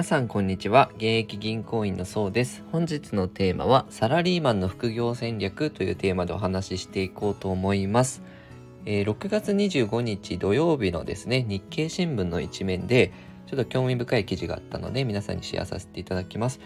[0.00, 0.88] 皆さんこんにちは。
[0.94, 2.64] 現役銀行員のそうです。
[2.72, 8.22] 本日のテーマはサラリーマンの副業戦略というテーマでお話ししていこうと思います、
[8.86, 13.12] えー、6月25日土曜日のですね日経新聞の一面で
[13.46, 16.60] ちょっと興味深い記事があったので皆さんにシェアさせていただきます、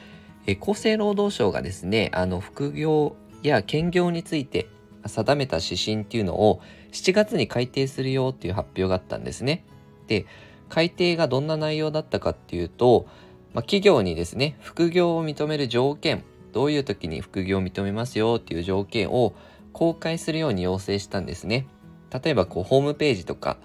[0.46, 4.68] えー、厚生労働省がですねあの副業や兼業について
[5.06, 6.60] 定めた指針っていうのを
[6.92, 9.64] 7月に改定するよっていう発表があったんですね。
[10.06, 10.24] で
[10.68, 13.06] 改定がどんな内容だったかっていうと、
[13.54, 19.34] まあ、企業にですね副業を認める条件どういう時に副業を認めますよっていう条件を
[19.72, 21.66] 公開するように要請したんですね。
[22.12, 23.56] 例えばこうホームページとか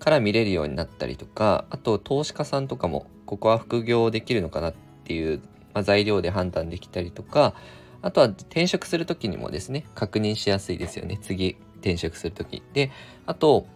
[0.00, 4.74] から見れるようになったりとかあと投資家さんとかもここは副業できるのかなっ
[5.04, 5.40] ていう、
[5.72, 7.54] まあ、材料で判断できたりとか
[8.00, 11.18] あとは転職する時にもですね確認しやすいですよね。
[11.22, 12.62] 次転職する時。
[12.72, 12.90] で
[13.26, 13.66] あと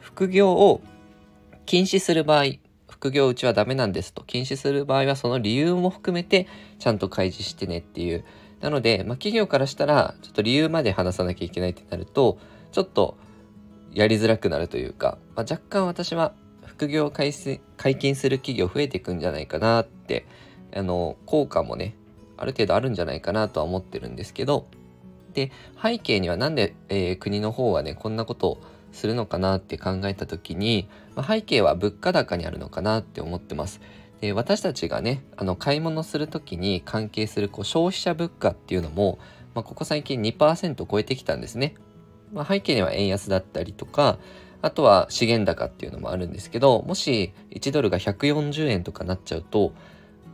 [0.00, 0.80] 副業を
[1.66, 2.44] 禁止する場合、
[3.04, 6.46] 副業うちはダメなんですと禁止する場合はその理由も含めて
[6.78, 8.24] ちゃんと開示してねっていう。
[8.62, 12.38] なので、まあ、企業からしたらちょっと理由まで話さなきゃいけないってなると、
[12.72, 13.18] ちょっと
[13.92, 16.32] やりづらくなるというか、まあ、若干私は
[16.64, 20.26] 副業を解禁する企業増えていくんじゃないかなって、
[20.74, 21.96] あの、効果もね、
[22.38, 24.66] ある程度あるんじゃないかなとは思ってるんですけど、
[25.34, 28.62] で、背景にはなんで、えー、国の方はね、こんなことを
[28.94, 33.80] するのかなって考えた時に、まあ、背景は物価高にあるのかなって思ってます。
[34.20, 39.18] で私たちがねあの買い物する時に関係するこう消費者物価っていうのも、
[39.54, 41.74] まあ、ここ最近2%超えてきたんですね。
[42.32, 44.18] まあ、背景には円安だったりとか
[44.62, 49.72] あとは資源高っていうのもあるんですけどもし1ドルが140円とかなっちゃうと、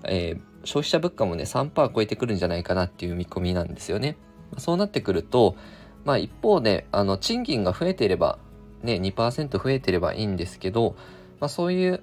[0.05, 4.17] えー、消費者物価もね3%超えてくるんじゃないかなっていう見込みなんですよね。
[4.59, 5.57] そうなってくると
[6.05, 8.39] まあ一方であの賃金が増えていれば
[8.83, 10.97] ね、2%増えてればいいんですけど、
[11.41, 12.03] まあ、そういう、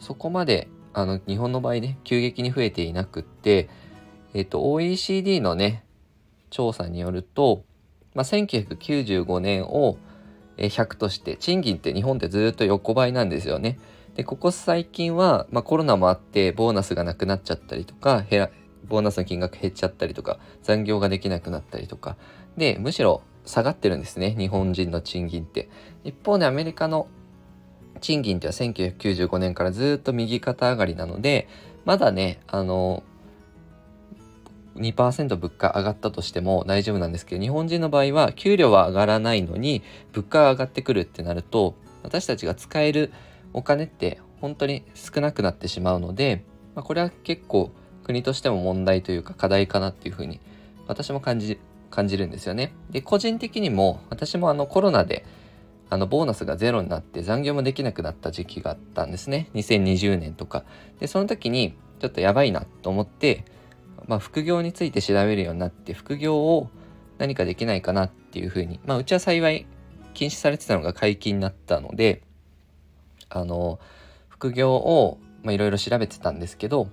[0.00, 3.68] そこまで、あの、日本の場合ね、急激に増えていなくって、
[4.32, 5.84] えっ、と、OECD のね、
[6.50, 7.64] 調査によると、
[8.14, 9.98] まあ、1995年を
[10.56, 13.78] 100として、賃金って日本ってずっと横ばいなんですよね。
[14.14, 18.50] で、ここ最近は、まあ、コロナもあって、ボーナスがなくなっちゃったりとか、減ら、
[18.86, 22.16] ボーナスの金額減っちゃったりとか、残業ができなくなったりとか、
[22.56, 24.34] で、むしろ下がってるんですね。
[24.38, 25.68] 日本人の賃金って。
[26.04, 27.08] 一方でアメリカの
[28.00, 31.48] 賃金っては1995年からずっと右肩上がりなので
[31.84, 33.02] まだねあの
[34.76, 39.82] 2%物価上がったとしても大丈夫なんですけど日本人の場合は給料は上がらないのに
[40.12, 43.12] 物価が上がってくるってなると私たちが使える
[43.52, 46.44] お金って本当に少なくなってしまうので、
[46.74, 47.70] まあ、これは結構
[48.02, 50.40] 国としても問題というか課題かなっていうふうに
[50.86, 51.58] 私も感じ
[51.94, 52.74] 感じるんですよね。
[52.90, 55.24] で、個人的にも私もあのコロナで
[55.90, 59.48] あのボーナスがゼロになって残業もできなくなった時期があったんですね。
[59.54, 60.64] 2020年とか。
[60.98, 63.44] で、その時にちょっとやばいなと思って、
[64.06, 66.68] まあ、副業について調べるようになって、副業を
[67.18, 69.66] 何かできないかなっていうふうに、まあ、うちは幸い
[70.14, 72.22] 禁止されてたのが解禁になったので、
[73.28, 73.78] あの、
[74.28, 76.88] 副業をいろいろ調べてたんですけど、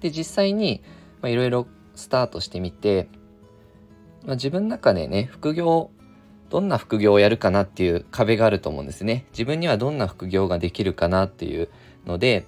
[0.00, 0.82] で、実際に
[1.24, 3.08] いろいろスタートしてみて、
[4.24, 5.90] まあ、自分の中でね、副業、
[6.50, 9.26] どんな副業をやるかなっていう壁があると思うんですね。
[9.32, 11.68] 自分にはどんな副業ができるかなっていう
[12.06, 12.46] ので、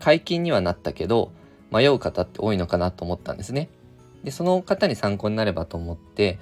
[0.00, 1.32] 解禁にはなったけど、
[1.70, 3.68] 迷う方って多いのかなと思ったんですね。
[4.22, 6.38] で、その方に参考になればと思って、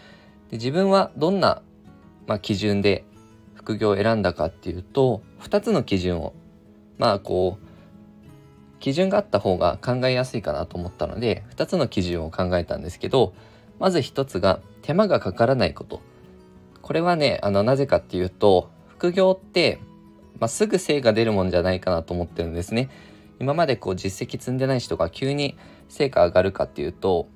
[0.50, 1.62] で自分はどんな、
[2.26, 3.04] まあ、基準で
[3.54, 6.34] 副業を選んだかっていうと、2つの基準を、
[6.98, 7.66] まあこう、
[8.80, 13.32] 基準があった方が考えやすいかなと思ったので、2つの基準を考えたんですけど、
[13.78, 16.00] まず1つが手間がかからないこと。
[16.82, 19.80] これはね、あの、なぜかっていうと、副業って、
[20.38, 22.90] まあ、すぐ成果出るもんじゃないかなと思ってるんですね。
[23.38, 25.56] 今までこう実績積んでない人が急に
[25.88, 27.28] 成果上がるかっていうと、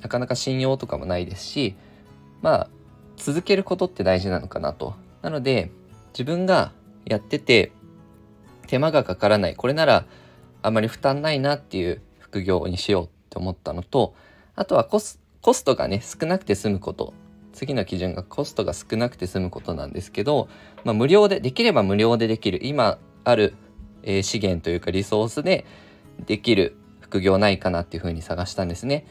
[0.00, 1.76] なかなか信用とかもないですし、
[2.42, 2.70] まあ、
[3.16, 4.94] 続けることって大事なのかなと。
[5.22, 5.70] なので、
[6.12, 6.72] 自分が
[7.04, 7.72] やってて、
[8.66, 9.56] 手間がかからない。
[9.56, 10.06] これなら、
[10.62, 14.14] あまり負担ないなっていう副業にしようって思ったのと、
[14.56, 17.12] あとはコスコストがね、少なくて済むこと。
[17.52, 20.48] 次の基準がコストが少なくて済むことなんですけど、
[20.84, 22.60] まあ、無料で、できれば無料でできる。
[22.62, 23.54] 今ある、
[24.04, 25.66] えー、資源というかリソースで
[26.24, 29.06] できる副業ないかなっていうふうに探したんですね。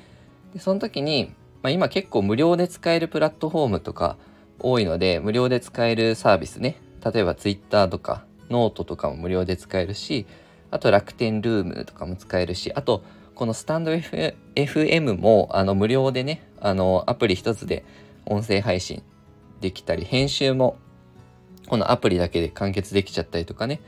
[0.56, 4.18] でその時に、まあ、今結構無料で使えるプラットフォームとか
[4.58, 6.82] 多いので、無料で使えるサービスね。
[7.06, 10.26] 例えば Twitter とかノートとかも無料で使えるし、
[10.72, 13.04] あと楽天ルームとかも使えるし、あと
[13.36, 17.84] このスタンド、FM もあの無料でね、あのアプリ一つで
[18.26, 19.02] 音声配信
[19.60, 20.78] できたり、編集も
[21.68, 23.82] このアプリだけで完結できちゃったりとかね。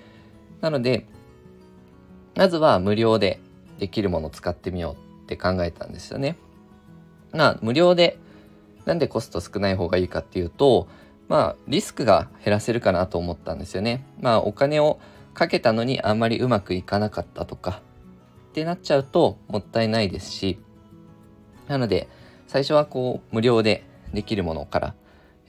[0.62, 1.06] なので、
[2.36, 3.40] まずは無料で
[3.80, 6.38] できるものを使ってみようって考えたんですよね。
[7.32, 8.18] まあ無料で
[8.86, 10.88] なんでコスト少ない方がいいかっていうと
[11.28, 14.06] まあリスクが減らせるかなと思ったんですよね。
[14.20, 15.00] まあお金を
[15.34, 17.82] かけたのにあんまりうまくいかなかったとか
[18.56, 20.58] ってなっちゃうともったいないですし
[21.68, 22.08] なので
[22.48, 24.96] 最初はこう無料でできるものから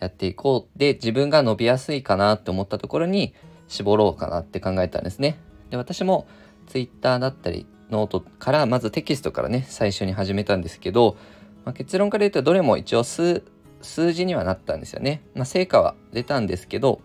[0.01, 3.33] やっていこうで自分が伸びやすいかなって思ったところに
[3.69, 5.39] 絞ろうかなって考えたんですね。
[5.71, 6.27] で私も
[6.67, 11.17] Twitter だったりノートからまずテキストからね最初に始めたんですけど、
[11.65, 13.45] まあ、結論から言うとどれも一応数
[13.83, 15.23] 数字にはなったんですよね。
[15.37, 17.01] まあ、成果は出たんですけど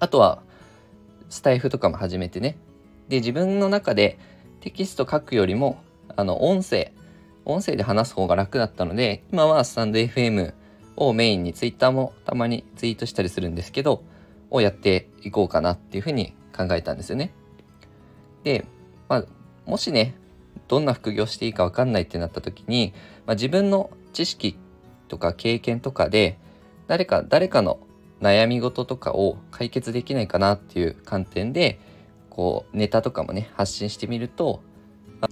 [0.00, 0.42] あとは
[1.30, 2.58] スタイフとかも始めてね
[3.08, 4.18] で自分の中で
[4.62, 5.82] テキスト書くよりも
[6.16, 6.92] あの音声
[7.44, 10.54] 音声で話す方が楽だったので今はスタンド FM
[10.96, 14.04] をメインに Twitter もたまにツイートしたりするんですけど
[14.50, 17.32] をやっていこうかなっていうふうに考えたんですよね。
[18.44, 18.64] で、
[19.08, 19.24] まあ、
[19.66, 20.14] もしね
[20.68, 22.94] どんな副業していいか分かんないってなった時に、
[23.26, 24.56] まあ、自分の知識
[25.08, 26.38] とか経験とかで
[26.86, 27.80] 誰か誰かの
[28.20, 31.80] 悩み事とかを解決できないかなっていう観点で
[32.32, 34.62] こうネタとかもね発信してみると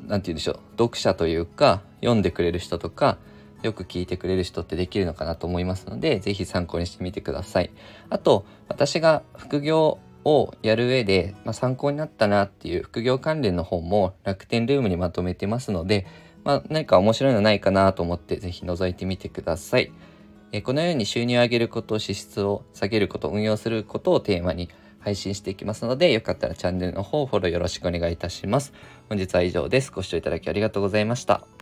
[0.06, 3.16] 何て言うんでしょう読者というか読んでくれる人とか
[3.62, 7.70] よく聞いてくれる人ってできるのかなと思いますので是非参考にしてみてください。
[8.10, 16.06] あと私が副業をやる上で、まあ、参考になったなっていう副業関連の本も楽天ルームにまとめてますので、
[16.44, 19.90] まあ、何か面白いのないかなと思って是非覗いてみてください。
[20.52, 24.68] えこのように収入を上げること支出を下げること運用することをテーマに
[25.00, 28.72] 配信していきますのでよかったらチャンネルの方フォローよろしくお願いいたします。
[29.08, 29.90] 本日は以上です。
[29.90, 31.59] ご視聴いただきありがとうございました。